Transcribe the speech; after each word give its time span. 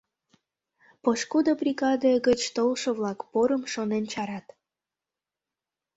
—Пошкудо 1.03 1.51
бригаде 1.61 2.13
гыч 2.27 2.41
толшо-влак 2.55 3.19
порым 3.31 3.63
шонен 3.73 4.05
чарат. 4.11 4.47